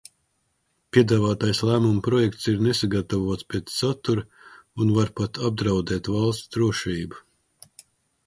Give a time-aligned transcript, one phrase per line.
[0.95, 4.23] Piedāvātais lēmuma projekts ir nesagatavots pēc satura
[4.85, 7.21] un var pat apdraudēt valsts drošību.